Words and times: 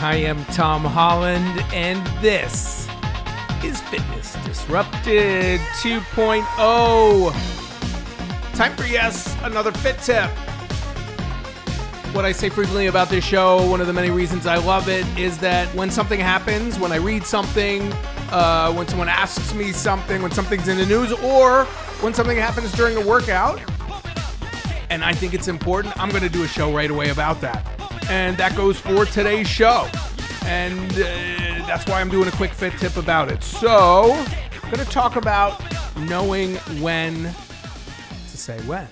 I 0.00 0.14
am 0.14 0.44
Tom 0.46 0.84
Holland, 0.84 1.60
and 1.74 2.06
this 2.22 2.86
is 3.64 3.80
Fitness 3.82 4.36
Disrupted 4.44 5.58
2.0. 5.82 7.32
Time 8.54 8.76
for, 8.76 8.84
yes, 8.84 9.36
another 9.42 9.72
fit 9.72 9.98
tip. 9.98 10.30
What 12.14 12.24
I 12.24 12.30
say 12.30 12.48
frequently 12.48 12.86
about 12.86 13.08
this 13.08 13.24
show, 13.24 13.68
one 13.68 13.80
of 13.80 13.88
the 13.88 13.92
many 13.92 14.10
reasons 14.10 14.46
I 14.46 14.58
love 14.58 14.88
it, 14.88 15.04
is 15.18 15.36
that 15.38 15.66
when 15.74 15.90
something 15.90 16.20
happens, 16.20 16.78
when 16.78 16.92
I 16.92 16.96
read 16.98 17.26
something, 17.26 17.92
uh, 18.30 18.72
when 18.74 18.86
someone 18.86 19.08
asks 19.08 19.52
me 19.52 19.72
something, 19.72 20.22
when 20.22 20.30
something's 20.30 20.68
in 20.68 20.76
the 20.76 20.86
news, 20.86 21.10
or 21.10 21.64
when 22.02 22.14
something 22.14 22.38
happens 22.38 22.70
during 22.70 22.96
a 22.96 23.04
workout, 23.04 23.60
and 24.90 25.02
I 25.02 25.12
think 25.12 25.34
it's 25.34 25.48
important, 25.48 25.98
I'm 26.00 26.10
going 26.10 26.22
to 26.22 26.28
do 26.28 26.44
a 26.44 26.48
show 26.48 26.72
right 26.72 26.90
away 26.90 27.10
about 27.10 27.40
that. 27.40 27.77
And 28.08 28.36
that 28.38 28.56
goes 28.56 28.80
for 28.80 29.04
today's 29.04 29.48
show. 29.48 29.88
And 30.44 30.90
uh, 30.92 31.66
that's 31.66 31.86
why 31.86 32.00
I'm 32.00 32.08
doing 32.08 32.28
a 32.28 32.32
quick 32.32 32.52
fit 32.52 32.72
tip 32.78 32.96
about 32.96 33.30
it. 33.30 33.42
So, 33.42 34.12
I'm 34.62 34.70
going 34.70 34.84
to 34.84 34.90
talk 34.90 35.16
about 35.16 35.62
knowing 35.98 36.56
when 36.80 37.24
to 37.24 38.36
say 38.36 38.58
when. 38.62 38.88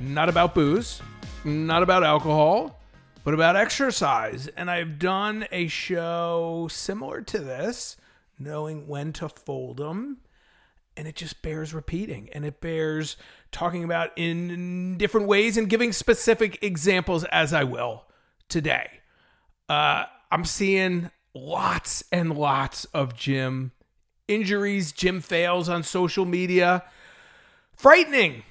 Not 0.00 0.28
about 0.28 0.54
booze, 0.54 1.02
not 1.44 1.82
about 1.82 2.04
alcohol, 2.04 2.80
but 3.22 3.34
about 3.34 3.56
exercise. 3.56 4.48
And 4.48 4.70
I've 4.70 4.98
done 4.98 5.46
a 5.52 5.66
show 5.68 6.68
similar 6.70 7.20
to 7.22 7.38
this, 7.38 7.96
knowing 8.38 8.86
when 8.86 9.12
to 9.14 9.28
fold 9.28 9.76
them 9.76 10.18
and 10.96 11.08
it 11.08 11.16
just 11.16 11.42
bears 11.42 11.74
repeating 11.74 12.28
and 12.32 12.44
it 12.44 12.60
bears 12.60 13.16
talking 13.52 13.84
about 13.84 14.10
in 14.16 14.96
different 14.96 15.26
ways 15.26 15.56
and 15.56 15.68
giving 15.68 15.92
specific 15.92 16.62
examples 16.62 17.24
as 17.24 17.52
I 17.52 17.64
will 17.64 18.04
today. 18.48 19.00
Uh, 19.68 20.04
I'm 20.30 20.44
seeing 20.44 21.10
lots 21.34 22.04
and 22.12 22.36
lots 22.36 22.84
of 22.86 23.16
gym 23.16 23.72
injuries, 24.28 24.92
gym 24.92 25.20
fails 25.20 25.68
on 25.68 25.82
social 25.82 26.24
media. 26.24 26.84
Frightening. 27.76 28.42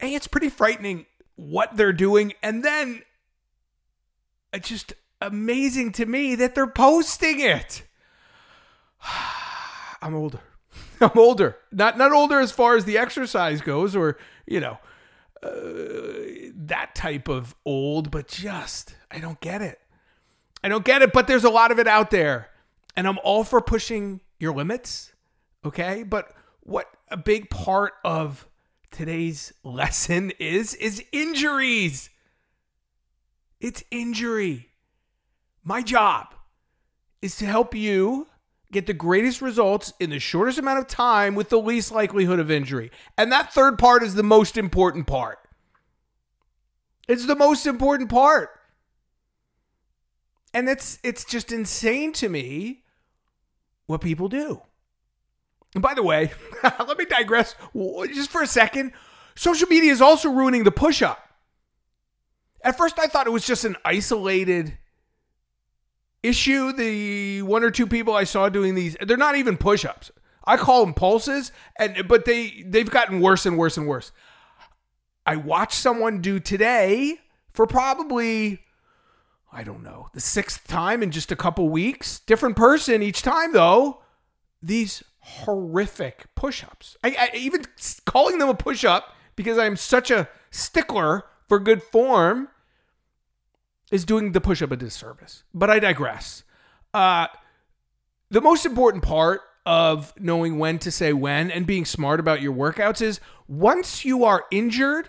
Hey, 0.00 0.14
it's 0.14 0.28
pretty 0.28 0.48
frightening 0.48 1.06
what 1.36 1.76
they're 1.76 1.92
doing. 1.92 2.34
And 2.42 2.64
then 2.64 3.02
it's 4.52 4.68
just 4.68 4.92
amazing 5.20 5.92
to 5.92 6.06
me 6.06 6.34
that 6.34 6.54
they're 6.54 6.66
posting 6.66 7.40
it. 7.40 7.84
I'm 10.02 10.14
older. 10.14 10.40
I'm 11.00 11.16
older. 11.16 11.56
Not 11.72 11.96
not 11.98 12.12
older 12.12 12.40
as 12.40 12.52
far 12.52 12.76
as 12.76 12.84
the 12.84 12.98
exercise 12.98 13.60
goes, 13.60 13.94
or 13.94 14.18
you 14.46 14.60
know, 14.60 14.78
uh, 15.42 16.50
that 16.54 16.94
type 16.94 17.28
of 17.28 17.54
old, 17.64 18.10
but 18.10 18.28
just 18.28 18.96
I 19.10 19.18
don't 19.18 19.40
get 19.40 19.62
it. 19.62 19.78
I 20.62 20.68
don't 20.68 20.84
get 20.84 21.02
it. 21.02 21.12
But 21.12 21.26
there's 21.26 21.44
a 21.44 21.50
lot 21.50 21.70
of 21.70 21.78
it 21.78 21.86
out 21.86 22.10
there, 22.10 22.48
and 22.96 23.06
I'm 23.06 23.18
all 23.22 23.44
for 23.44 23.60
pushing 23.60 24.20
your 24.38 24.54
limits. 24.54 25.12
Okay, 25.64 26.02
but 26.02 26.32
what 26.60 26.86
a 27.08 27.16
big 27.16 27.50
part 27.50 27.94
of 28.04 28.46
today's 28.90 29.52
lesson 29.62 30.32
is 30.38 30.74
is 30.74 31.02
injuries. 31.12 32.10
It's 33.60 33.82
injury. 33.90 34.68
My 35.64 35.82
job 35.82 36.34
is 37.20 37.36
to 37.36 37.46
help 37.46 37.74
you 37.74 38.26
get 38.70 38.86
the 38.86 38.94
greatest 38.94 39.40
results 39.40 39.92
in 39.98 40.10
the 40.10 40.18
shortest 40.18 40.58
amount 40.58 40.78
of 40.78 40.86
time 40.86 41.34
with 41.34 41.48
the 41.48 41.60
least 41.60 41.90
likelihood 41.90 42.38
of 42.38 42.50
injury. 42.50 42.90
And 43.16 43.32
that 43.32 43.52
third 43.52 43.78
part 43.78 44.02
is 44.02 44.14
the 44.14 44.22
most 44.22 44.56
important 44.56 45.06
part. 45.06 45.38
It's 47.06 47.26
the 47.26 47.36
most 47.36 47.66
important 47.66 48.10
part. 48.10 48.50
And 50.52 50.68
it's 50.68 50.98
it's 51.02 51.24
just 51.24 51.52
insane 51.52 52.12
to 52.14 52.28
me 52.28 52.84
what 53.86 54.00
people 54.00 54.28
do. 54.28 54.62
And 55.74 55.82
by 55.82 55.94
the 55.94 56.02
way, 56.02 56.32
let 56.62 56.98
me 56.98 57.04
digress 57.04 57.54
just 58.12 58.30
for 58.30 58.42
a 58.42 58.46
second. 58.46 58.92
Social 59.34 59.68
media 59.68 59.92
is 59.92 60.02
also 60.02 60.30
ruining 60.30 60.64
the 60.64 60.70
push-up. 60.70 61.22
At 62.62 62.76
first 62.76 62.98
I 62.98 63.06
thought 63.06 63.26
it 63.26 63.30
was 63.30 63.46
just 63.46 63.64
an 63.64 63.76
isolated 63.84 64.76
issue 66.22 66.72
the 66.72 67.42
one 67.42 67.62
or 67.62 67.70
two 67.70 67.86
people 67.86 68.14
I 68.14 68.24
saw 68.24 68.48
doing 68.48 68.74
these 68.74 68.96
they're 69.00 69.16
not 69.16 69.36
even 69.36 69.56
push-ups. 69.56 70.10
I 70.44 70.56
call 70.56 70.84
them 70.84 70.94
pulses 70.94 71.52
and 71.78 72.08
but 72.08 72.24
they 72.24 72.64
they've 72.66 72.90
gotten 72.90 73.20
worse 73.20 73.46
and 73.46 73.56
worse 73.58 73.76
and 73.76 73.86
worse. 73.86 74.12
I 75.26 75.36
watched 75.36 75.78
someone 75.78 76.20
do 76.20 76.40
today 76.40 77.18
for 77.52 77.66
probably 77.66 78.60
I 79.50 79.62
don't 79.62 79.82
know, 79.82 80.08
the 80.12 80.20
sixth 80.20 80.66
time 80.66 81.02
in 81.02 81.10
just 81.10 81.32
a 81.32 81.36
couple 81.36 81.68
weeks. 81.68 82.20
Different 82.20 82.56
person 82.56 83.02
each 83.02 83.22
time 83.22 83.52
though. 83.52 84.02
These 84.62 85.04
horrific 85.20 86.26
push-ups. 86.34 86.96
I, 87.04 87.30
I 87.32 87.36
even 87.36 87.64
calling 88.06 88.38
them 88.38 88.48
a 88.48 88.54
push-up 88.54 89.14
because 89.36 89.58
I'm 89.58 89.76
such 89.76 90.10
a 90.10 90.28
stickler 90.50 91.24
for 91.46 91.58
good 91.58 91.82
form 91.82 92.48
is 93.90 94.04
doing 94.04 94.32
the 94.32 94.40
push 94.40 94.62
up 94.62 94.70
a 94.70 94.76
disservice. 94.76 95.44
But 95.54 95.70
I 95.70 95.78
digress. 95.78 96.44
Uh, 96.92 97.28
the 98.30 98.40
most 98.40 98.66
important 98.66 99.02
part 99.02 99.42
of 99.64 100.14
knowing 100.18 100.58
when 100.58 100.78
to 100.78 100.90
say 100.90 101.12
when 101.12 101.50
and 101.50 101.66
being 101.66 101.84
smart 101.84 102.20
about 102.20 102.40
your 102.40 102.54
workouts 102.54 103.02
is 103.02 103.20
once 103.46 104.04
you 104.04 104.24
are 104.24 104.44
injured, 104.50 105.08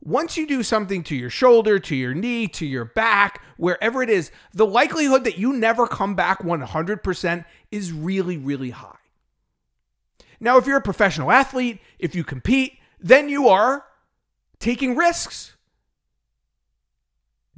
once 0.00 0.36
you 0.36 0.46
do 0.46 0.62
something 0.62 1.02
to 1.04 1.16
your 1.16 1.30
shoulder, 1.30 1.78
to 1.78 1.94
your 1.94 2.14
knee, 2.14 2.48
to 2.48 2.66
your 2.66 2.84
back, 2.84 3.42
wherever 3.56 4.02
it 4.02 4.10
is, 4.10 4.30
the 4.52 4.66
likelihood 4.66 5.24
that 5.24 5.38
you 5.38 5.52
never 5.52 5.86
come 5.86 6.14
back 6.14 6.42
100% 6.42 7.44
is 7.70 7.92
really, 7.92 8.36
really 8.36 8.70
high. 8.70 8.94
Now, 10.40 10.56
if 10.58 10.66
you're 10.66 10.78
a 10.78 10.82
professional 10.82 11.30
athlete, 11.30 11.80
if 11.98 12.14
you 12.14 12.22
compete, 12.22 12.78
then 13.00 13.28
you 13.28 13.48
are 13.48 13.84
taking 14.60 14.96
risks. 14.96 15.56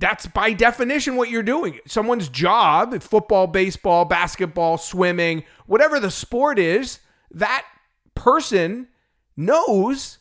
That's 0.00 0.27
by 0.27 0.55
definition 0.55 1.16
what 1.16 1.28
you're 1.28 1.43
doing. 1.43 1.78
Someone's 1.87 2.31
job, 2.31 3.03
football, 3.03 3.47
baseball, 3.47 4.06
basketball, 4.06 4.78
swimming, 4.78 5.44
whatever 5.66 6.00
the 6.00 6.11
sport 6.11 6.59
is, 6.59 7.00
that 7.31 7.66
person 8.15 8.88
knows 9.37 10.19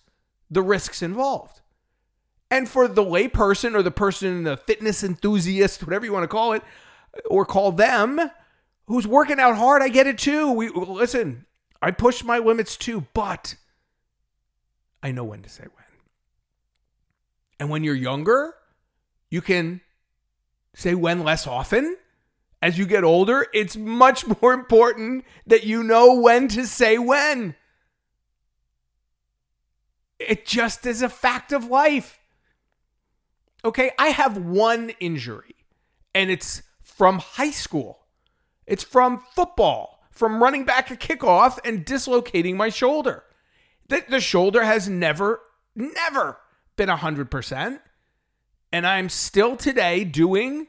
the 0.52 0.62
risks 0.62 1.02
involved. 1.02 1.62
And 2.52 2.68
for 2.68 2.90
the 2.90 3.04
layperson 3.04 3.74
or 3.74 3.82
the 3.82 3.90
person, 3.90 4.44
the 4.44 4.58
fitness 4.58 5.02
enthusiast, 5.02 5.82
whatever 5.82 6.06
you 6.06 6.12
want 6.12 6.24
to 6.24 6.28
call 6.28 6.52
it, 6.52 6.64
or 7.30 7.46
call 7.46 7.72
them, 7.72 8.20
who's 8.88 9.08
working 9.08 9.40
out 9.40 9.56
hard, 9.56 9.82
I 9.82 9.88
get 9.88 10.08
it 10.08 10.18
too. 10.18 10.52
We 10.52 10.68
listen, 10.70 11.46
I 11.82 11.92
push 11.92 12.22
my 12.22 12.40
limits 12.40 12.76
too, 12.76 13.06
but 13.14 13.56
I 15.02 15.12
know 15.12 15.24
when 15.24 15.42
to 15.44 15.50
say 15.50 15.64
when. 15.64 15.86
And 17.62 17.70
when 17.70 17.86
you're 17.86 17.96
younger, 17.96 18.56
you 19.30 19.42
can 19.42 19.82
say 20.76 20.96
when 20.96 21.24
less 21.24 21.48
often. 21.48 21.98
As 22.62 22.78
you 22.78 22.86
get 22.86 23.04
older, 23.04 23.48
it's 23.54 23.78
much 23.78 24.26
more 24.42 24.54
important 24.54 25.26
that 25.48 25.64
you 25.64 25.84
know 25.84 26.14
when 26.16 26.48
to 26.50 26.66
say 26.66 26.98
when. 26.98 27.56
It 30.20 30.46
just 30.46 30.86
is 30.86 31.02
a 31.02 31.10
fact 31.10 31.54
of 31.54 31.66
life. 31.66 32.20
Okay, 33.64 33.92
I 33.98 34.10
have 34.10 34.38
one 34.38 34.92
injury, 35.00 35.56
and 36.14 36.30
it's 36.30 36.64
from 36.82 37.20
high 37.20 37.52
school. 37.52 38.00
It's 38.66 38.84
from 38.84 39.24
football, 39.34 40.02
from 40.12 40.42
running 40.42 40.64
back 40.64 40.92
a 40.92 40.96
kickoff 40.96 41.58
and 41.66 41.84
dislocating 41.84 42.56
my 42.56 42.70
shoulder. 42.70 43.24
The, 43.88 44.04
the 44.08 44.20
shoulder 44.20 44.64
has 44.64 44.88
never, 44.88 45.42
never 45.76 46.38
been 46.76 46.90
100%. 46.90 47.80
And 48.72 48.86
I'm 48.86 49.10
still 49.10 49.56
today 49.56 50.04
doing 50.04 50.68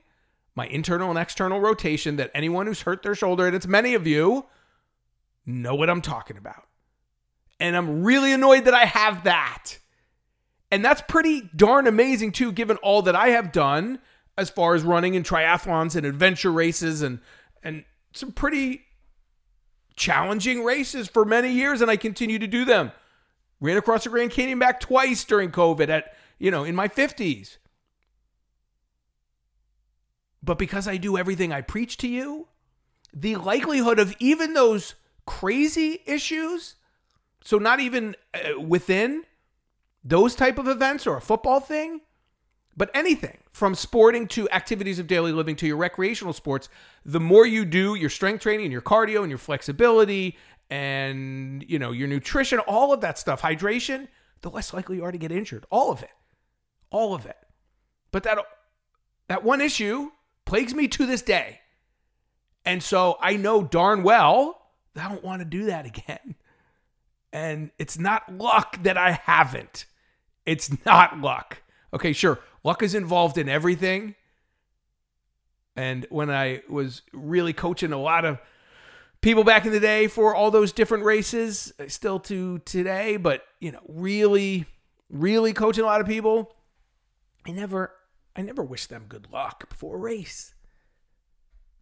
my 0.55 0.67
internal 0.67 1.11
and 1.11 1.19
external 1.19 1.61
rotation 1.61 2.17
that 2.17 2.31
anyone 2.35 2.67
who's 2.67 2.83
hurt 2.83 3.03
their 3.03 3.15
shoulder, 3.15 3.47
and 3.47 3.55
it's 3.55 3.67
many 3.67 3.95
of 3.95 4.07
you, 4.07 4.47
know 5.47 5.75
what 5.75 5.91
I'm 5.91 6.03
talking 6.03 6.37
about. 6.37 6.67
And 7.59 7.77
I'm 7.77 8.03
really 8.03 8.33
annoyed 8.33 8.65
that 8.65 8.75
I 8.75 8.87
have 8.87 9.25
that. 9.25 9.79
And 10.71 10.85
that's 10.85 11.03
pretty 11.03 11.51
darn 11.55 11.87
amazing, 11.87 12.33
too, 12.33 12.53
given 12.53 12.77
all 12.79 13.03
that 13.03 13.17
I 13.17 13.29
have 13.29 13.53
done 13.53 13.99
as 14.39 14.49
far 14.49 14.75
as 14.75 14.83
running 14.83 15.15
in 15.15 15.23
triathlons 15.23 15.97
and 15.97 16.07
adventure 16.07 16.53
races 16.53 17.03
and, 17.03 17.21
and 17.63 17.85
some 18.13 18.33
pretty 18.33 18.83
challenging 19.97 20.65
races 20.65 21.09
for 21.09 21.25
many 21.25 21.53
years. 21.53 21.81
And 21.81 21.91
I 21.91 21.97
continue 21.97 22.39
to 22.39 22.47
do 22.47 22.65
them. 22.65 22.93
Ran 23.61 23.77
across 23.77 24.05
the 24.05 24.11
Grand 24.11 24.31
Canyon 24.31 24.59
back 24.59 24.81
twice 24.81 25.25
during 25.25 25.51
COVID 25.51 25.89
at, 25.89 26.15
you 26.39 26.51
know, 26.51 26.65
in 26.65 26.75
my 26.75 26.89
50s. 26.89 27.59
But 30.43 30.59
because 30.59 30.89
I 30.89 30.97
do 30.97 31.19
everything 31.19 31.53
I 31.53 31.61
preach 31.61 31.97
to 31.99 32.09
you, 32.09 32.49
the 33.13 33.37
likelihood 33.37 33.99
of 33.99 34.15
even 34.19 34.55
those 34.55 34.95
crazy 35.27 36.01
issues, 36.07 36.77
so 37.45 37.59
not 37.59 37.81
even 37.81 38.17
uh, 38.35 38.61
within 38.61 39.25
those 40.03 40.35
type 40.35 40.59
of 40.59 40.69
events 40.69 41.07
or 41.07 41.17
a 41.17 41.21
football 41.21 41.61
thing, 41.61 42.01
but 42.77 42.91
anything 42.95 43.39
from 43.53 43.75
sporting 43.75 44.27
to 44.29 44.49
activities 44.51 44.99
of 44.99 45.07
daily 45.07 45.33
living 45.33 45.57
to 45.57 45.67
your 45.67 45.77
recreational 45.77 46.33
sports, 46.33 46.69
the 47.05 47.21
more 47.21 47.45
you 47.45 47.65
do 47.65 47.95
your 47.95 48.09
strength 48.09 48.43
training 48.43 48.65
and 48.67 48.73
your 48.73 48.81
cardio 48.81 49.21
and 49.21 49.31
your 49.31 49.39
flexibility 49.39 50.37
and 50.71 51.65
you 51.69 51.79
know 51.79 51.91
your 51.91 52.09
nutrition, 52.09 52.59
all 52.61 52.93
of 52.93 53.01
that 53.01 53.19
stuff, 53.19 53.43
hydration, 53.43 54.09
the 54.43 54.51
less 54.51 54.73
likely 54.73 54.97
you 54.97 55.05
are 55.05 55.13
to 55.13 55.19
get 55.19 55.33
injured. 55.33 55.67
All 55.71 55.91
of 55.91 56.03
it. 56.03 56.11
All 56.91 57.15
of 57.15 57.27
it. 57.27 57.37
But 58.13 58.23
that 58.23 58.39
that 59.29 59.45
one 59.45 59.61
issue 59.61 60.11
plagues 60.51 60.75
me 60.75 60.89
to 60.89 61.07
this 61.07 61.23
day. 61.23 61.61
And 62.65 62.83
so 62.83 63.17
I 63.21 63.37
know 63.37 63.63
darn 63.63 64.03
well 64.03 64.61
that 64.95 65.07
I 65.07 65.09
don't 65.09 65.23
want 65.23 65.43
to 65.43 65.45
do 65.45 65.67
that 65.67 65.87
again. 65.87 66.35
And 67.33 67.71
it's 67.79 68.01
not 68.01 68.37
luck 68.37 68.83
that 68.83 68.99
I 68.99 69.13
haven't. 69.13 69.85
It's 70.45 70.85
not 70.85 71.21
luck. 71.21 71.63
Okay, 71.95 72.13
sure. 72.13 72.41
Luck 72.65 72.83
is 72.83 72.97
involved 72.97 73.39
in 73.39 73.49
everything. 73.49 74.17
And 75.77 76.05
when 76.11 76.31
I 76.31 76.63
was 76.69 77.03
really 77.13 77.53
coaching 77.53 77.93
a 77.93 78.01
lot 78.01 78.25
of 78.25 78.41
people 79.21 79.45
back 79.45 79.67
in 79.67 79.71
the 79.71 79.79
day 79.79 80.09
for 80.09 80.35
all 80.35 80.51
those 80.51 80.73
different 80.73 81.05
races, 81.05 81.73
uh, 81.79 81.85
still 81.87 82.19
to 82.21 82.59
today, 82.65 83.19
but 83.19 83.45
you 83.61 83.71
know, 83.71 83.83
really, 83.87 84.67
really 85.11 85.53
coaching 85.53 85.85
a 85.85 85.87
lot 85.87 86.01
of 86.01 86.09
people, 86.09 86.57
I 87.47 87.53
never, 87.53 87.93
I 88.37 88.43
never 88.43 88.63
wish 88.63 88.87
them 88.87 89.07
good 89.09 89.29
luck 89.33 89.69
before 89.69 89.97
a 89.97 90.01
race 90.01 90.55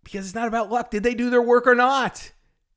because 0.05 0.27
it's 0.27 0.35
not 0.35 0.49
about 0.49 0.71
luck. 0.71 0.91
Did 0.91 1.03
they 1.03 1.15
do 1.15 1.31
their 1.31 1.43
work 1.43 1.67
or 1.67 1.75
not? 1.75 2.33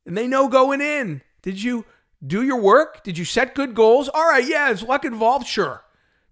And 0.05 0.17
they 0.17 0.27
know 0.27 0.47
going 0.47 0.81
in. 0.81 1.21
Did 1.41 1.61
you 1.61 1.85
do 2.25 2.43
your 2.43 2.59
work? 2.59 3.03
Did 3.03 3.17
you 3.17 3.25
set 3.25 3.55
good 3.55 3.73
goals? 3.73 4.09
All 4.09 4.27
right, 4.27 4.45
yeah, 4.45 4.69
is 4.69 4.83
luck 4.83 5.05
involved? 5.05 5.47
Sure. 5.47 5.83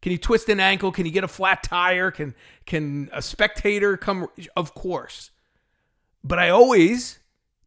Can 0.01 0.11
you 0.11 0.17
twist 0.17 0.49
an 0.49 0.59
ankle? 0.59 0.91
Can 0.91 1.05
you 1.05 1.11
get 1.11 1.23
a 1.23 1.29
flat 1.29 1.63
tire? 1.63 2.11
Can 2.11 2.35
can 2.65 3.09
a 3.11 3.21
spectator 3.21 3.97
come? 3.97 4.27
Of 4.55 4.73
course. 4.73 5.31
But 6.23 6.39
I 6.39 6.49
always, 6.49 7.19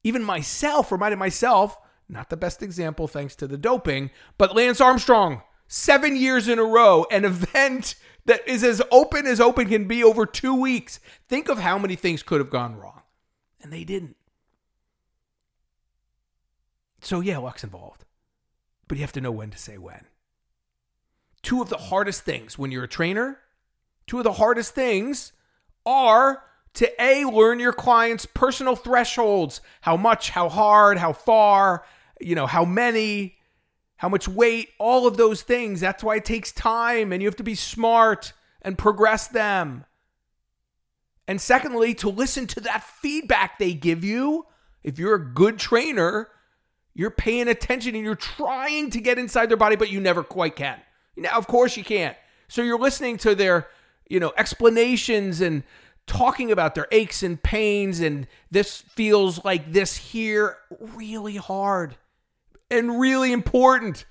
even 0.05 0.23
myself, 0.23 0.93
reminded 0.93 1.19
myself, 1.19 1.79
not 2.09 2.31
the 2.31 2.37
best 2.37 2.63
example 2.63 3.09
thanks 3.09 3.35
to 3.37 3.47
the 3.47 3.59
doping, 3.59 4.11
but 4.39 4.55
Lance 4.55 4.81
Armstrong, 4.81 5.43
seven 5.69 6.17
years 6.17 6.49
in 6.49 6.59
a 6.59 6.65
row, 6.65 7.07
an 7.11 7.25
event 7.25 7.95
that 8.27 8.47
is 8.47 8.63
as 8.63 8.83
open 8.91 9.27
as 9.27 9.41
open 9.41 9.69
can 9.69 9.87
be 9.87 10.05
over 10.05 10.27
two 10.27 10.55
weeks. 10.55 11.01
Think 11.29 11.49
of 11.49 11.59
how 11.59 11.79
many 11.79 11.97
things 11.97 12.23
could 12.23 12.41
have 12.41 12.51
gone 12.51 12.77
wrong. 12.77 13.03
And 13.63 13.73
they 13.73 13.85
didn't. 13.85 14.17
So 17.01 17.21
yeah, 17.21 17.39
luck's 17.39 17.65
involved. 17.65 18.05
But 18.89 18.99
you 18.99 19.03
have 19.03 19.13
to 19.13 19.21
know 19.21 19.33
when 19.33 19.51
to 19.51 19.59
say 19.59 19.79
when 19.79 20.07
two 21.43 21.61
of 21.61 21.69
the 21.69 21.77
hardest 21.77 22.23
things 22.23 22.57
when 22.57 22.71
you're 22.71 22.85
a 22.85 22.89
trainer, 22.89 23.39
two 24.07 24.19
of 24.19 24.25
the 24.25 24.35
hardest 24.35 24.75
things 24.75 25.33
are 25.85 26.45
to 26.75 27.03
A, 27.03 27.25
learn 27.25 27.59
your 27.59 27.73
client's 27.73 28.25
personal 28.25 28.77
thresholds 28.77 29.61
how 29.83 29.97
much, 29.97 30.31
how 30.31 30.49
hard, 30.49 30.97
how 30.97 31.13
far, 31.13 31.85
you 32.21 32.35
know, 32.35 32.47
how 32.47 32.65
many, 32.65 33.37
how 34.03 34.09
much 34.09 34.27
weight, 34.27 34.71
all 34.81 35.07
of 35.07 35.17
those 35.17 35.43
things. 35.43 35.79
That's 35.79 36.03
why 36.03 36.17
it 36.17 36.25
takes 36.25 36.51
time 36.51 37.13
and 37.13 37.23
you 37.23 37.29
have 37.29 37.37
to 37.37 37.45
be 37.45 37.55
smart 37.55 38.33
and 38.61 38.77
progress 38.77 39.29
them. 39.29 39.85
And 41.29 41.41
secondly, 41.41 41.95
to 41.95 42.09
listen 42.09 42.49
to 42.49 42.61
that 42.63 42.83
feedback 42.83 43.61
they 43.61 43.75
give 43.75 44.03
you. 44.03 44.47
If 44.83 44.99
you're 44.99 45.15
a 45.15 45.25
good 45.25 45.57
trainer, 45.57 46.29
you're 46.95 47.13
paying 47.13 47.47
attention 47.47 47.95
and 47.95 48.03
you're 48.03 48.17
trying 48.17 48.91
to 48.91 49.01
get 49.01 49.21
inside 49.21 49.49
their 49.49 49.57
body, 49.57 49.77
but 49.77 49.89
you 49.89 50.01
never 50.01 50.25
quite 50.25 50.57
can. 50.57 50.81
Now, 51.17 51.39
of 51.39 51.47
course 51.47 51.77
you 51.77 51.85
can't. 51.85 52.17
So 52.49 52.61
you're 52.61 52.81
listening 52.81 53.19
to 53.19 53.37
their, 53.37 53.69
you 54.09 54.19
know, 54.19 54.33
explanations 54.37 55.41
and 55.41 55.63
talking 56.09 56.51
about 56.51 56.75
their 56.75 56.89
aches 56.91 57.23
and 57.23 57.41
pains 57.41 58.01
and 58.01 58.27
this 58.51 58.81
feels 58.81 59.45
like 59.45 59.73
this 59.73 59.97
here 59.97 60.57
really 60.97 61.37
hard 61.37 61.95
and 62.73 62.99
really 62.99 63.33
important. 63.33 64.05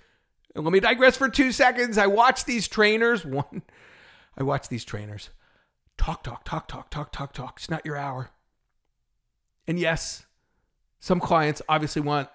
And 0.55 0.63
let 0.63 0.71
me 0.71 0.79
digress 0.79 1.17
for 1.17 1.29
2 1.29 1.51
seconds. 1.51 1.97
I 1.97 2.07
watch 2.07 2.45
these 2.45 2.67
trainers, 2.67 3.25
one 3.25 3.63
I 4.37 4.43
watch 4.43 4.69
these 4.69 4.85
trainers 4.85 5.29
talk 6.01 6.23
talk 6.23 6.43
talk 6.43 6.67
talk 6.67 6.89
talk 6.89 7.11
talk 7.11 7.31
talk. 7.31 7.53
It's 7.57 7.69
not 7.69 7.85
your 7.85 7.95
hour. 7.95 8.31
And 9.67 9.77
yes, 9.77 10.25
some 10.99 11.19
clients 11.19 11.61
obviously 11.69 12.01
want 12.01 12.27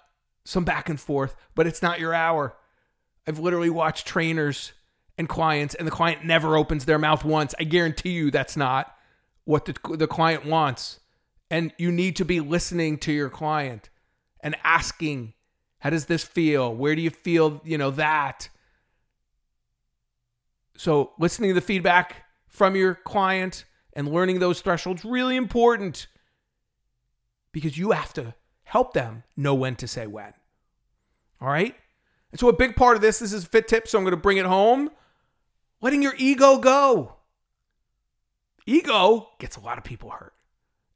some 0.45 0.65
back 0.65 0.89
and 0.89 1.01
forth, 1.01 1.35
but 1.57 1.67
it's 1.67 1.83
not 1.83 1.99
your 1.99 2.15
hour. 2.15 2.57
I've 3.27 3.41
literally 3.41 3.71
watched 3.71 4.07
trainers 4.07 4.73
and 5.19 5.29
clients, 5.29 5.75
and 5.75 5.85
the 5.85 5.91
client 5.91 6.25
never 6.25 6.57
opens 6.57 6.85
their 6.85 6.99
mouth 6.99 7.25
once. 7.25 7.57
I 7.59 7.65
guarantee 7.65 8.11
you 8.11 8.31
that's 8.31 8.57
not 8.57 8.95
what 9.45 9.65
the, 9.65 9.75
the 9.97 10.07
client 10.07 10.47
wants. 10.47 11.01
And 11.51 11.73
you 11.77 11.91
need 11.91 12.17
to 12.17 12.25
be 12.25 12.39
listening 12.39 12.99
to 12.99 13.13
your 13.13 13.31
client 13.31 13.91
and 14.41 14.55
asking, 14.63 15.35
how 15.79 15.91
does 15.91 16.07
this 16.07 16.25
feel? 16.25 16.75
Where 16.75 16.95
do 16.95 17.03
you 17.03 17.11
feel, 17.11 17.61
you 17.65 17.79
know, 17.79 17.91
that? 17.93 18.49
So 20.77 21.13
listening 21.19 21.51
to 21.51 21.55
the 21.55 21.61
feedback 21.61 22.25
from 22.49 22.77
your 22.77 22.95
client 22.95 23.65
and 23.93 24.13
learning 24.13 24.39
those 24.39 24.61
thresholds 24.61 25.05
really 25.05 25.37
important 25.37 26.07
because 27.53 27.79
you 27.79 27.93
have 27.93 28.13
to 28.15 28.35
help 28.65 28.93
them 28.93 29.23
know 29.37 29.55
when 29.55 29.77
to 29.77 29.89
say 29.89 30.07
when. 30.07 30.33
All 31.41 31.49
right? 31.49 31.75
And 32.31 32.41
so, 32.41 32.49
a 32.49 32.53
big 32.53 32.77
part 32.77 32.97
of 32.97 33.03
this, 33.03 33.21
this 33.21 33.33
is 33.33 33.47
fit 33.47 33.69
tip, 33.69 33.89
so 33.89 33.97
I'm 33.97 34.05
going 34.05 34.11
to 34.11 34.21
bring 34.21 34.37
it 34.37 34.45
home. 34.45 34.91
Letting 35.81 36.03
your 36.03 36.15
ego 36.19 36.59
go. 36.59 37.15
Ego 38.67 39.29
gets 39.39 39.57
a 39.57 39.61
lot 39.61 39.79
of 39.79 39.85
people 39.85 40.11
hurt. 40.11 40.35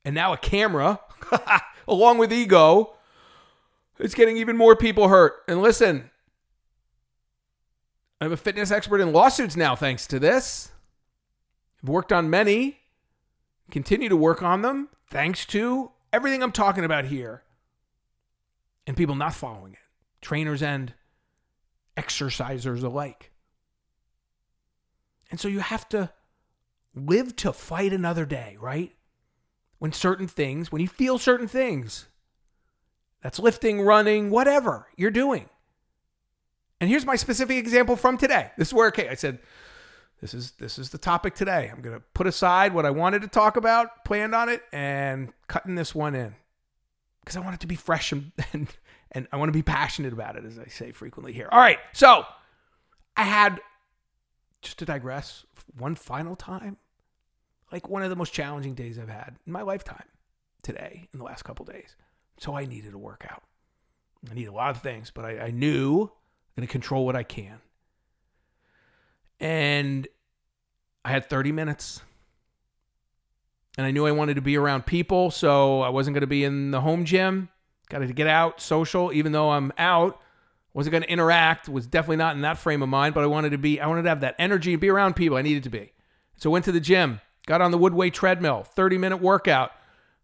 And 0.04 0.14
now 0.14 0.32
a 0.32 0.36
camera, 0.36 1.00
along 1.88 2.18
with 2.18 2.32
ego, 2.32 2.94
is 4.00 4.14
getting 4.14 4.36
even 4.36 4.56
more 4.56 4.76
people 4.76 5.08
hurt. 5.08 5.34
And 5.46 5.62
listen, 5.62 6.10
I'm 8.20 8.32
a 8.32 8.36
fitness 8.36 8.70
expert 8.70 9.00
in 9.00 9.12
lawsuits 9.12 9.56
now, 9.56 9.74
thanks 9.74 10.06
to 10.08 10.18
this. 10.18 10.72
I've 11.82 11.88
worked 11.88 12.12
on 12.12 12.28
many, 12.28 12.78
continue 13.70 14.08
to 14.08 14.16
work 14.16 14.42
on 14.42 14.62
them, 14.62 14.88
thanks 15.08 15.46
to 15.46 15.92
everything 16.12 16.42
I'm 16.42 16.52
talking 16.52 16.84
about 16.84 17.06
here. 17.06 17.42
And 18.86 18.96
people 18.96 19.14
not 19.14 19.34
following 19.34 19.72
it. 19.74 19.78
Trainers 20.20 20.62
and 20.62 20.94
exercisers 21.96 22.82
alike. 22.82 23.30
And 25.30 25.38
so 25.38 25.48
you 25.48 25.60
have 25.60 25.88
to 25.90 26.10
live 26.94 27.36
to 27.36 27.52
fight 27.52 27.92
another 27.92 28.26
day, 28.26 28.56
right? 28.60 28.92
When 29.78 29.92
certain 29.92 30.28
things, 30.28 30.70
when 30.70 30.82
you 30.82 30.88
feel 30.88 31.18
certain 31.18 31.48
things, 31.48 32.08
that's 33.22 33.38
lifting, 33.38 33.82
running, 33.82 34.30
whatever 34.30 34.88
you're 34.96 35.10
doing. 35.10 35.48
And 36.80 36.88
here's 36.88 37.04
my 37.04 37.16
specific 37.16 37.58
example 37.58 37.96
from 37.96 38.16
today. 38.16 38.50
This 38.56 38.68
is 38.68 38.74
where 38.74 38.88
okay, 38.88 39.08
I 39.08 39.14
said 39.14 39.38
this 40.20 40.34
is 40.34 40.52
this 40.52 40.78
is 40.78 40.90
the 40.90 40.98
topic 40.98 41.34
today. 41.34 41.70
I'm 41.72 41.82
to 41.82 42.02
put 42.14 42.26
aside 42.26 42.72
what 42.72 42.86
I 42.86 42.90
wanted 42.90 43.22
to 43.22 43.28
talk 43.28 43.56
about, 43.56 44.04
planned 44.04 44.34
on 44.34 44.48
it 44.48 44.62
and 44.72 45.32
cutting 45.46 45.74
this 45.74 45.94
one 45.94 46.14
in 46.14 46.34
because 47.20 47.36
I 47.36 47.40
want 47.40 47.54
it 47.54 47.60
to 47.60 47.66
be 47.66 47.76
fresh 47.76 48.12
and, 48.12 48.32
and 48.52 48.68
and 49.12 49.26
I 49.32 49.36
want 49.36 49.48
to 49.48 49.52
be 49.52 49.62
passionate 49.62 50.12
about 50.12 50.36
it, 50.36 50.44
as 50.44 50.58
I 50.58 50.66
say 50.66 50.92
frequently 50.92 51.32
here. 51.32 51.48
All 51.50 51.58
right, 51.58 51.78
so 51.92 52.24
I 53.16 53.24
had, 53.24 53.60
just 54.62 54.78
to 54.78 54.84
digress, 54.84 55.44
one 55.76 55.96
final 55.96 56.36
time, 56.36 56.76
like 57.72 57.88
one 57.88 58.02
of 58.02 58.10
the 58.10 58.16
most 58.16 58.32
challenging 58.32 58.74
days 58.74 58.98
I've 58.98 59.08
had 59.08 59.36
in 59.46 59.52
my 59.52 59.62
lifetime 59.62 60.04
today, 60.62 61.08
in 61.12 61.18
the 61.18 61.24
last 61.24 61.42
couple 61.42 61.64
days. 61.64 61.96
So 62.40 62.56
I 62.56 62.64
needed 62.64 62.94
a 62.94 62.98
workout. 62.98 63.42
I 64.30 64.34
need 64.34 64.48
a 64.48 64.52
lot 64.52 64.70
of 64.70 64.80
things, 64.80 65.10
but 65.10 65.26
I, 65.26 65.38
I 65.38 65.50
knew 65.50 66.04
I'm 66.04 66.08
going 66.56 66.66
to 66.66 66.72
control 66.72 67.04
what 67.04 67.14
I 67.14 67.22
can. 67.22 67.58
And 69.38 70.08
I 71.04 71.10
had 71.10 71.28
30 71.28 71.52
minutes. 71.52 72.00
And 73.76 73.86
I 73.86 73.90
knew 73.90 74.06
I 74.06 74.12
wanted 74.12 74.34
to 74.34 74.40
be 74.40 74.56
around 74.56 74.86
people, 74.86 75.30
so 75.30 75.82
I 75.82 75.90
wasn't 75.90 76.14
going 76.14 76.22
to 76.22 76.26
be 76.26 76.42
in 76.44 76.70
the 76.70 76.80
home 76.80 77.04
gym. 77.04 77.50
Got 77.90 77.98
to 77.98 78.06
get 78.06 78.26
out, 78.26 78.60
social, 78.62 79.12
even 79.12 79.32
though 79.32 79.50
I'm 79.50 79.70
out. 79.76 80.18
Wasn't 80.72 80.92
going 80.92 81.02
to 81.02 81.10
interact, 81.10 81.68
was 81.68 81.86
definitely 81.86 82.16
not 82.16 82.36
in 82.36 82.42
that 82.42 82.56
frame 82.56 82.82
of 82.82 82.88
mind, 82.88 83.14
but 83.14 83.22
I 83.22 83.26
wanted 83.26 83.50
to 83.50 83.58
be, 83.58 83.80
I 83.80 83.86
wanted 83.86 84.02
to 84.02 84.08
have 84.08 84.20
that 84.20 84.36
energy 84.38 84.72
and 84.72 84.80
be 84.80 84.88
around 84.88 85.14
people. 85.14 85.36
I 85.36 85.42
needed 85.42 85.64
to 85.64 85.70
be. 85.70 85.92
So 86.36 86.48
I 86.48 86.52
went 86.52 86.64
to 86.66 86.72
the 86.72 86.80
gym, 86.80 87.20
got 87.46 87.60
on 87.60 87.70
the 87.70 87.78
Woodway 87.78 88.10
treadmill, 88.12 88.62
30 88.62 88.96
minute 88.96 89.18
workout. 89.18 89.72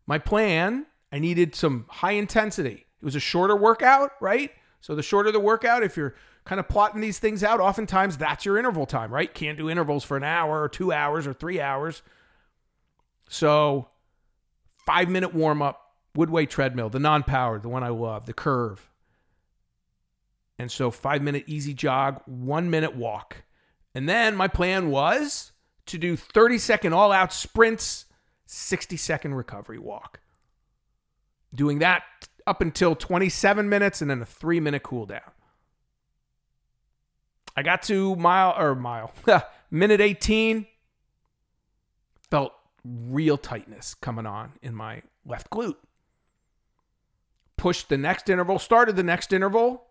My 0.07 0.19
plan, 0.19 0.87
I 1.17 1.19
needed 1.19 1.55
some 1.55 1.87
high 1.89 2.13
intensity. 2.13 2.85
It 3.01 3.05
was 3.05 3.17
a 3.17 3.21
shorter 3.21 3.57
workout, 3.57 4.13
right? 4.21 4.51
So 4.83 4.95
the 4.95 5.03
shorter 5.03 5.33
the 5.33 5.41
workout, 5.41 5.83
if 5.83 5.97
you're 5.97 6.15
kind 6.45 6.61
of 6.61 6.69
plotting 6.69 7.01
these 7.01 7.19
things 7.19 7.43
out, 7.43 7.59
oftentimes 7.59 8.19
that's 8.19 8.45
your 8.45 8.59
interval 8.59 8.85
time, 8.85 9.11
right? 9.11 9.33
Can't 9.33 9.57
do 9.57 9.71
intervals 9.71 10.05
for 10.05 10.19
an 10.19 10.25
hour 10.25 10.63
or 10.63 10.69
two 10.69 10.93
hours 10.93 11.27
or 11.27 11.33
three 11.33 11.59
hours. 11.59 12.03
So 13.31 13.89
five 14.85 15.09
minute 15.09 15.33
warm 15.33 15.63
up, 15.63 15.95
Woodway 16.15 16.47
treadmill, 16.51 16.91
the 16.91 16.99
non 16.99 17.23
powered, 17.23 17.63
the 17.63 17.71
one 17.71 17.83
I 17.83 17.89
love, 17.89 18.27
the 18.27 18.35
curve. 18.35 18.87
And 20.59 20.71
so, 20.71 20.91
five 20.91 21.23
minute 21.23 21.45
easy 21.47 21.73
jog, 21.73 22.21
one 22.27 22.69
minute 22.69 22.95
walk. 22.95 23.45
And 23.95 24.07
then 24.07 24.37
my 24.37 24.49
plan 24.49 24.91
was 24.91 25.53
to 25.87 25.97
do 25.97 26.15
30 26.15 26.59
second 26.59 26.93
all 26.93 27.11
out 27.11 27.33
sprints, 27.33 28.05
60 28.45 28.99
second 28.99 29.33
recovery 29.33 29.79
walk. 29.79 30.21
Doing 31.57 31.81
that 31.81 32.05
up 32.47 32.61
until 32.61 32.95
27 32.95 33.69
minutes 33.69 34.01
and 34.01 34.11
then 34.11 34.23
a 34.23 34.27
three 34.27 34.61
minute 34.61 34.85
cool 34.85 35.07
down. 35.07 35.23
I 37.57 37.63
got 37.63 37.83
to 37.85 38.15
mile 38.17 38.55
or 38.57 38.75
mile, 38.75 39.13
minute 39.71 40.01
18, 40.01 40.67
felt 42.31 42.53
real 42.85 43.39
tightness 43.39 43.95
coming 43.95 44.27
on 44.27 44.53
in 44.63 44.75
my 44.75 45.03
left 45.25 45.51
glute. 45.51 45.77
Pushed 47.57 47.89
the 47.89 47.97
next 47.97 48.29
interval, 48.29 48.59
started 48.59 48.97
the 48.97 49.03
next 49.03 49.33
interval. 49.33 49.85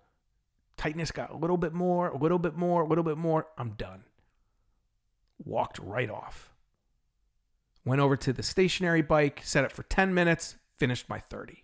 Tightness 0.78 1.12
got 1.12 1.32
a 1.32 1.38
little 1.38 1.58
bit 1.58 1.74
more, 1.74 2.10
a 2.10 2.18
little 2.18 2.38
bit 2.38 2.56
more, 2.56 2.84
a 2.84 2.88
little 2.88 3.04
bit 3.04 3.18
more. 3.18 3.48
I'm 3.58 3.72
done. 3.72 4.04
Walked 5.44 5.80
right 5.80 6.10
off. 6.10 6.54
Went 7.84 8.02
over 8.02 8.16
to 8.18 8.32
the 8.32 8.44
stationary 8.44 9.02
bike, 9.02 9.42
set 9.44 9.64
it 9.64 9.72
for 9.72 9.84
10 9.84 10.14
minutes, 10.14 10.58
finished 10.78 11.10
my 11.10 11.20
30. 11.20 11.64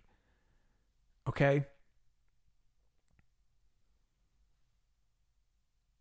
Okay? 1.28 1.64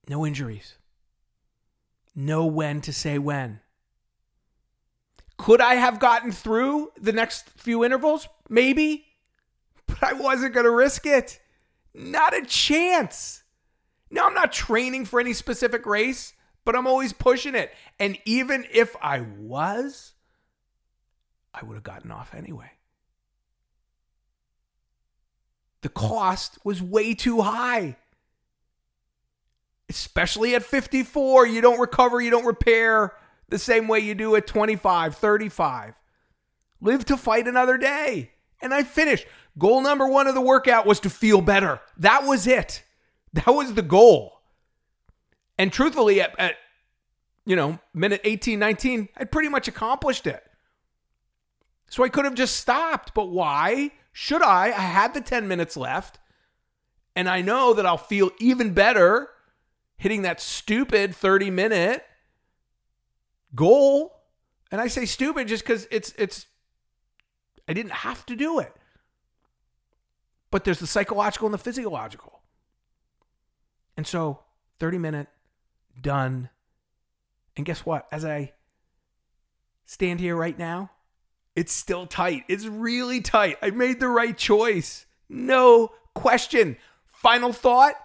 No 0.08 0.26
injuries. 0.26 0.76
Know 2.16 2.46
when 2.46 2.82
to 2.82 2.92
say 2.92 3.18
when. 3.18 3.62
Could 5.38 5.62
I 5.62 5.76
have 5.76 6.00
gotten 6.00 6.32
through 6.32 6.92
the 7.00 7.14
next 7.14 7.50
few 7.52 7.84
intervals? 7.84 8.28
Maybe. 8.50 9.06
But 9.88 10.04
I 10.04 10.14
wasn't 10.14 10.54
going 10.54 10.66
to 10.66 10.72
risk 10.72 11.06
it. 11.06 11.40
Not 11.94 12.36
a 12.36 12.46
chance. 12.46 13.44
Now, 14.10 14.28
I'm 14.28 14.34
not 14.34 14.52
training 14.52 15.06
for 15.06 15.20
any 15.20 15.34
specific 15.34 15.86
race, 15.86 16.34
but 16.66 16.76
I'm 16.76 16.88
always 16.88 17.14
pushing 17.14 17.56
it. 17.56 17.72
And 18.00 18.18
even 18.26 18.66
if 18.72 18.96
I 19.02 19.22
was, 19.22 20.14
I 21.54 21.64
would 21.64 21.76
have 21.76 21.84
gotten 21.84 22.12
off 22.12 22.34
anyway. 22.34 22.72
The 25.82 25.90
cost 25.90 26.60
was 26.64 26.82
way 26.82 27.14
too 27.14 27.42
high. 27.42 27.98
Especially 29.90 30.56
at 30.56 30.64
54, 30.64 31.48
you 31.48 31.60
don't 31.60 31.80
recover, 31.80 32.22
you 32.22 32.30
don't 32.30 32.46
repair 32.46 33.14
the 33.50 33.60
same 33.60 33.88
way 33.88 34.00
you 34.00 34.16
do 34.16 34.36
at 34.36 34.48
25, 34.48 35.16
35. 35.16 35.94
Live 36.80 37.06
to 37.06 37.18
fight 37.18 37.48
another 37.48 37.78
day. 37.78 38.32
And 38.62 38.74
I 38.74 38.84
finished. 38.84 39.26
Goal 39.58 39.82
number 39.82 40.08
one 40.08 40.28
of 40.28 40.36
the 40.36 40.42
workout 40.42 40.86
was 40.86 41.00
to 41.02 41.10
feel 41.10 41.42
better. 41.42 41.82
That 41.98 42.24
was 42.24 42.48
it. 42.48 42.84
That 43.34 43.48
was 43.48 43.74
the 43.74 43.82
goal. 43.82 44.42
And 45.58 45.72
truthfully, 45.72 46.22
at, 46.22 46.38
at 46.40 46.56
you 47.46 47.56
know, 47.56 47.80
minute 47.94 48.22
18, 48.24 48.58
19, 48.60 49.10
I'd 49.18 49.32
pretty 49.32 49.50
much 49.50 49.68
accomplished 49.68 50.28
it. 50.28 50.44
So 51.90 52.04
I 52.04 52.10
could 52.10 52.26
have 52.26 52.36
just 52.36 52.56
stopped. 52.56 53.14
But 53.14 53.30
why 53.30 53.92
should 54.12 54.42
I? 54.42 54.66
I 54.66 54.72
had 54.72 55.14
the 55.14 55.22
10 55.22 55.48
minutes 55.48 55.78
left. 55.78 56.20
And 57.16 57.28
I 57.30 57.42
know 57.42 57.74
that 57.74 57.86
I'll 57.86 57.98
feel 57.98 58.32
even 58.40 58.74
better 58.74 59.30
hitting 59.98 60.22
that 60.24 60.40
stupid 60.42 61.16
30 61.16 61.52
minute 61.52 62.04
goal. 63.54 64.14
And 64.72 64.80
I 64.80 64.88
say 64.88 65.06
stupid 65.06 65.48
just 65.48 65.64
because 65.64 65.88
it's 65.92 66.14
it's 66.18 66.46
I 67.68 67.74
didn't 67.74 67.92
have 67.92 68.26
to 68.28 68.36
do 68.36 68.60
it. 68.60 68.74
But 70.50 70.64
there's 70.64 70.80
the 70.80 70.88
psychological 70.88 71.48
and 71.48 71.54
the 71.54 71.58
physiological. 71.58 72.42
And 73.98 74.08
so 74.08 74.40
30 74.80 74.98
minute, 74.98 75.28
done. 76.00 76.50
And 77.56 77.66
guess 77.66 77.86
what? 77.86 78.08
As 78.12 78.24
I 78.24 78.54
stand 79.86 80.22
here 80.22 80.36
right 80.36 80.58
now, 80.58 80.92
it's 81.56 81.74
still 81.74 82.06
tight. 82.06 82.44
It's 82.48 82.66
really 82.66 83.22
tight. 83.22 83.58
I 83.62 83.72
made 83.72 84.00
the 84.00 84.08
right 84.08 84.38
choice. 84.38 85.06
No 85.30 85.92
question. 86.14 86.78
Final 87.06 87.54
thought 87.54 87.96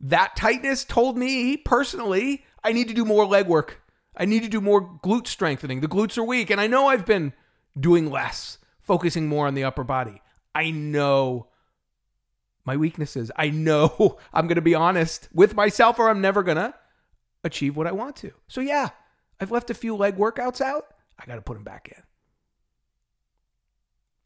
that 0.00 0.36
tightness 0.36 0.84
told 0.84 1.16
me 1.16 1.56
personally 1.56 2.44
I 2.62 2.72
need 2.72 2.88
to 2.88 2.94
do 2.94 3.04
more 3.04 3.26
leg 3.26 3.46
work. 3.46 3.80
I 4.16 4.24
need 4.26 4.42
to 4.42 4.48
do 4.48 4.60
more 4.60 4.98
glute 5.02 5.26
strengthening. 5.26 5.80
The 5.80 5.88
glutes 5.88 6.18
are 6.18 6.24
weak. 6.24 6.50
And 6.50 6.60
I 6.60 6.66
know 6.66 6.88
I've 6.88 7.06
been 7.06 7.32
doing 7.78 8.10
less, 8.10 8.58
focusing 8.80 9.28
more 9.28 9.46
on 9.46 9.54
the 9.54 9.64
upper 9.64 9.84
body. 9.84 10.22
I 10.54 10.70
know 10.70 11.48
my 12.64 12.76
weaknesses. 12.76 13.30
I 13.36 13.50
know 13.50 14.18
I'm 14.32 14.46
going 14.46 14.56
to 14.56 14.62
be 14.62 14.74
honest 14.74 15.28
with 15.32 15.54
myself 15.54 15.98
or 15.98 16.08
I'm 16.08 16.20
never 16.20 16.42
going 16.42 16.56
to 16.56 16.74
achieve 17.42 17.76
what 17.76 17.86
I 17.86 17.92
want 17.92 18.16
to. 18.16 18.32
So, 18.48 18.60
yeah, 18.60 18.90
I've 19.40 19.50
left 19.50 19.70
a 19.70 19.74
few 19.74 19.96
leg 19.96 20.16
workouts 20.16 20.60
out. 20.60 20.86
I 21.18 21.26
got 21.26 21.36
to 21.36 21.42
put 21.42 21.54
them 21.54 21.64
back 21.64 21.92
in. 21.94 22.02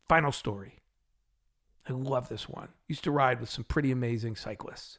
Final 0.09 0.33
story. 0.33 0.79
I 1.89 1.93
love 1.93 2.29
this 2.29 2.49
one. 2.49 2.69
Used 2.87 3.05
to 3.05 3.11
ride 3.11 3.41
with 3.41 3.51
some 3.51 3.65
pretty 3.65 3.91
amazing 3.91 4.37
cyclists. 4.37 4.99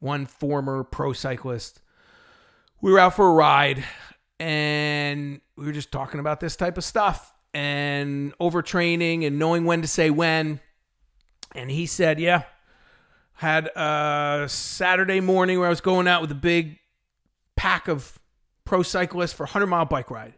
One 0.00 0.26
former 0.26 0.84
pro 0.84 1.12
cyclist. 1.12 1.80
We 2.80 2.92
were 2.92 2.98
out 2.98 3.14
for 3.14 3.28
a 3.28 3.32
ride 3.32 3.84
and 4.38 5.40
we 5.56 5.66
were 5.66 5.72
just 5.72 5.92
talking 5.92 6.20
about 6.20 6.40
this 6.40 6.56
type 6.56 6.76
of 6.76 6.84
stuff 6.84 7.32
and 7.52 8.36
overtraining 8.38 9.26
and 9.26 9.38
knowing 9.38 9.64
when 9.64 9.82
to 9.82 9.88
say 9.88 10.10
when. 10.10 10.60
And 11.54 11.70
he 11.70 11.86
said, 11.86 12.18
Yeah, 12.18 12.42
had 13.34 13.66
a 13.76 14.46
Saturday 14.48 15.20
morning 15.20 15.58
where 15.58 15.68
I 15.68 15.70
was 15.70 15.80
going 15.80 16.08
out 16.08 16.20
with 16.20 16.32
a 16.32 16.36
big 16.36 16.78
pack 17.56 17.88
of 17.88 18.18
pro 18.64 18.82
cyclists 18.82 19.32
for 19.32 19.44
a 19.44 19.46
100 19.46 19.66
mile 19.66 19.84
bike 19.84 20.10
ride. 20.10 20.34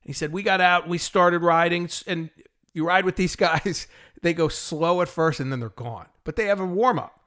He 0.00 0.12
said, 0.12 0.32
We 0.32 0.42
got 0.42 0.60
out, 0.60 0.88
we 0.88 0.98
started 0.98 1.42
riding, 1.42 1.90
and 2.06 2.30
you 2.76 2.86
ride 2.86 3.06
with 3.06 3.16
these 3.16 3.34
guys, 3.48 3.88
they 4.22 4.34
go 4.34 4.48
slow 4.48 5.00
at 5.00 5.08
first 5.08 5.40
and 5.40 5.50
then 5.50 5.58
they're 5.58 5.70
gone. 5.70 6.06
But 6.22 6.36
they 6.36 6.44
have 6.46 6.60
a 6.60 6.66
warm 6.66 6.98
up. 6.98 7.20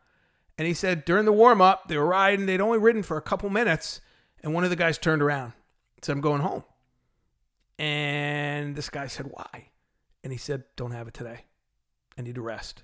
And 0.57 0.67
he 0.67 0.73
said 0.73 1.05
during 1.05 1.25
the 1.25 1.33
warm 1.33 1.61
up, 1.61 1.87
they 1.87 1.97
were 1.97 2.05
riding, 2.05 2.45
they'd 2.45 2.61
only 2.61 2.77
ridden 2.77 3.01
for 3.01 3.17
a 3.17 3.21
couple 3.21 3.49
minutes, 3.49 4.01
and 4.43 4.53
one 4.53 4.63
of 4.63 4.69
the 4.69 4.75
guys 4.75 4.97
turned 4.97 5.21
around 5.21 5.53
and 5.95 6.05
said, 6.05 6.13
I'm 6.13 6.21
going 6.21 6.41
home. 6.41 6.63
And 7.77 8.75
this 8.75 8.89
guy 8.89 9.07
said, 9.07 9.27
Why? 9.27 9.69
And 10.21 10.33
he 10.33 10.37
said, 10.37 10.65
Don't 10.75 10.91
have 10.91 11.07
it 11.07 11.13
today. 11.13 11.45
I 12.17 12.21
need 12.21 12.35
to 12.35 12.41
rest. 12.41 12.83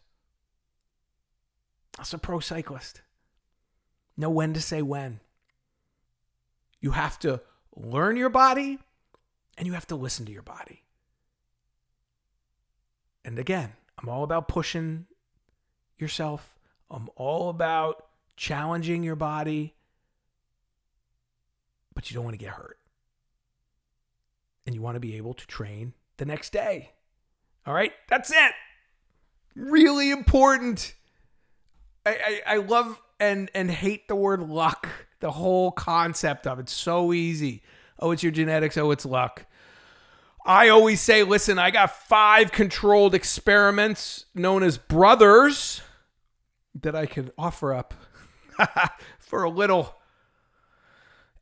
That's 1.97 2.13
a 2.13 2.17
pro 2.17 2.39
cyclist. 2.39 3.01
Know 4.15 4.29
when 4.29 4.53
to 4.53 4.61
say 4.61 4.81
when. 4.81 5.19
You 6.79 6.91
have 6.91 7.19
to 7.19 7.41
learn 7.75 8.15
your 8.15 8.29
body 8.29 8.79
and 9.57 9.67
you 9.67 9.73
have 9.73 9.87
to 9.87 9.97
listen 9.97 10.25
to 10.27 10.31
your 10.31 10.41
body. 10.41 10.84
And 13.25 13.39
again, 13.39 13.73
I'm 13.97 14.07
all 14.07 14.23
about 14.23 14.47
pushing 14.47 15.07
yourself. 15.97 16.57
I'm 16.91 17.09
all 17.15 17.49
about 17.49 18.05
challenging 18.37 19.01
your 19.01 19.15
body, 19.15 19.73
but 21.95 22.09
you 22.09 22.15
don't 22.15 22.23
want 22.23 22.35
to 22.35 22.45
get 22.45 22.53
hurt. 22.53 22.77
And 24.65 24.75
you 24.75 24.81
want 24.81 24.95
to 24.95 24.99
be 24.99 25.17
able 25.17 25.33
to 25.33 25.47
train 25.47 25.93
the 26.17 26.25
next 26.25 26.51
day. 26.51 26.91
All 27.65 27.73
right, 27.73 27.91
that's 28.07 28.31
it. 28.31 28.51
Really 29.55 30.11
important. 30.11 30.93
I, 32.05 32.41
I, 32.45 32.53
I 32.53 32.57
love 32.57 33.01
and 33.19 33.49
and 33.55 33.71
hate 33.71 34.07
the 34.07 34.15
word 34.15 34.41
luck. 34.41 34.87
The 35.19 35.31
whole 35.31 35.71
concept 35.71 36.45
of 36.45 36.59
it's 36.59 36.73
so 36.73 37.11
easy. 37.11 37.63
Oh, 37.99 38.11
it's 38.11 38.21
your 38.21 38.31
genetics. 38.31 38.77
Oh, 38.77 38.91
it's 38.91 39.05
luck. 39.05 39.45
I 40.45 40.69
always 40.69 41.01
say, 41.01 41.23
listen, 41.23 41.57
I 41.57 41.71
got 41.71 41.91
five 41.91 42.51
controlled 42.51 43.15
experiments 43.15 44.25
known 44.35 44.61
as 44.61 44.77
brothers 44.77 45.81
that 46.81 46.95
I 46.95 47.07
could 47.07 47.31
offer 47.37 47.73
up 47.73 47.95
for 49.19 49.43
a 49.43 49.49
little 49.49 49.95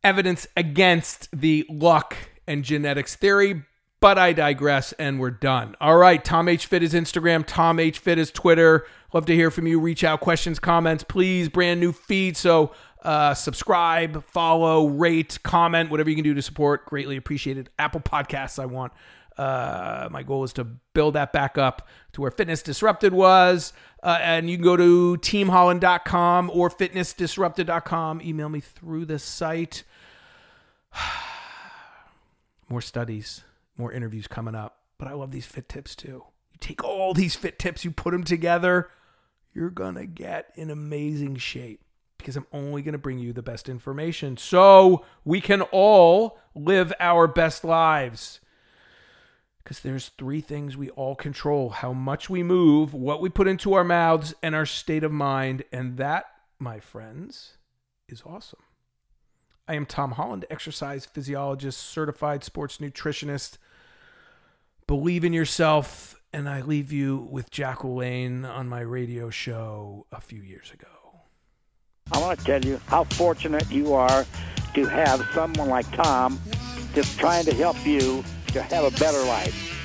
evidence 0.03 0.47
against 0.55 1.29
the 1.31 1.65
luck 1.69 2.15
and 2.47 2.63
genetics 2.63 3.15
theory. 3.15 3.63
But 3.99 4.17
I 4.17 4.33
digress 4.33 4.91
and 4.93 5.19
we're 5.19 5.31
done. 5.31 5.75
All 5.79 5.95
right. 5.97 6.23
Tom 6.23 6.49
H. 6.49 6.65
Fit 6.65 6.83
is 6.83 6.93
Instagram. 6.93 7.45
Tom 7.47 7.79
H. 7.79 7.99
Fit 7.99 8.17
is 8.17 8.31
Twitter. 8.31 8.85
Love 9.13 9.25
to 9.27 9.35
hear 9.35 9.49
from 9.49 9.65
you. 9.65 9.79
Reach 9.79 10.03
out, 10.03 10.19
questions, 10.19 10.59
comments, 10.59 11.05
please. 11.05 11.47
Brand 11.47 11.79
new 11.79 11.93
feed. 11.93 12.35
So 12.35 12.73
uh, 13.03 13.33
subscribe, 13.33 14.23
follow, 14.25 14.87
rate, 14.87 15.37
comment, 15.43 15.91
whatever 15.91 16.09
you 16.09 16.15
can 16.15 16.23
do 16.23 16.33
to 16.33 16.41
support. 16.41 16.85
Greatly 16.85 17.17
appreciated. 17.17 17.69
Apple 17.77 18.01
Podcasts, 18.01 18.57
I 18.57 18.65
want. 18.65 18.93
Uh, 19.37 20.07
my 20.11 20.23
goal 20.23 20.43
is 20.43 20.53
to 20.53 20.63
build 20.63 21.15
that 21.15 21.33
back 21.33 21.57
up 21.57 21.87
to 22.13 22.21
where 22.21 22.31
Fitness 22.31 22.61
Disrupted 22.61 23.13
was. 23.13 23.73
Uh, 24.01 24.19
and 24.21 24.49
you 24.49 24.57
can 24.57 24.63
go 24.63 24.77
to 24.77 25.17
teamholland.com 25.17 26.51
or 26.53 26.69
fitnessdisrupted.com. 26.69 28.21
Email 28.21 28.49
me 28.49 28.59
through 28.59 29.05
the 29.05 29.19
site. 29.19 29.83
more 32.69 32.81
studies, 32.81 33.43
more 33.77 33.91
interviews 33.91 34.27
coming 34.27 34.55
up. 34.55 34.77
But 34.97 35.07
I 35.09 35.13
love 35.13 35.31
these 35.31 35.45
fit 35.45 35.67
tips 35.67 35.95
too. 35.95 36.23
You 36.51 36.57
take 36.59 36.83
all 36.83 37.13
these 37.13 37.35
fit 37.35 37.59
tips, 37.59 37.83
you 37.83 37.91
put 37.91 38.11
them 38.11 38.23
together, 38.23 38.89
you're 39.53 39.69
going 39.69 39.95
to 39.95 40.05
get 40.05 40.51
in 40.55 40.69
amazing 40.69 41.35
shape 41.35 41.81
because 42.23 42.37
I'm 42.37 42.47
only 42.53 42.81
going 42.81 42.93
to 42.93 42.97
bring 42.97 43.19
you 43.19 43.33
the 43.33 43.41
best 43.41 43.67
information 43.67 44.37
so 44.37 45.05
we 45.25 45.41
can 45.41 45.61
all 45.61 46.39
live 46.55 46.93
our 47.01 47.27
best 47.27 47.65
lives. 47.65 48.39
Because 49.61 49.81
there's 49.81 50.09
three 50.17 50.39
things 50.39 50.77
we 50.77 50.89
all 50.91 51.15
control 51.15 51.69
how 51.69 51.91
much 51.91 52.29
we 52.29 52.41
move, 52.41 52.93
what 52.93 53.19
we 53.19 53.27
put 53.27 53.47
into 53.47 53.73
our 53.73 53.83
mouths, 53.83 54.33
and 54.41 54.55
our 54.55 54.65
state 54.65 55.03
of 55.03 55.11
mind. 55.11 55.63
And 55.73 55.97
that, 55.97 56.25
my 56.59 56.79
friends, 56.79 57.57
is 58.07 58.23
awesome. 58.25 58.63
I 59.67 59.75
am 59.75 59.85
Tom 59.85 60.11
Holland, 60.11 60.45
exercise 60.49 61.05
physiologist, 61.05 61.79
certified 61.79 62.45
sports 62.45 62.77
nutritionist. 62.77 63.57
Believe 64.87 65.25
in 65.25 65.33
yourself, 65.33 66.21
and 66.31 66.47
I 66.47 66.61
leave 66.61 66.93
you 66.93 67.27
with 67.29 67.51
Jack 67.51 67.79
LaLanne 67.79 68.45
on 68.49 68.69
my 68.69 68.81
radio 68.81 69.29
show 69.29 70.07
a 70.11 70.21
few 70.21 70.41
years 70.41 70.71
ago. 70.71 71.02
I 72.11 72.19
want 72.19 72.37
to 72.39 72.45
tell 72.45 72.63
you 72.63 72.79
how 72.87 73.05
fortunate 73.05 73.69
you 73.71 73.93
are 73.93 74.25
to 74.75 74.85
have 74.85 75.27
someone 75.33 75.69
like 75.69 75.89
Tom 75.91 76.39
just 76.93 77.17
trying 77.17 77.45
to 77.45 77.53
help 77.55 77.83
you 77.85 78.23
to 78.47 78.61
have 78.61 78.85
a 78.85 78.99
better 78.99 79.23
life. 79.25 79.82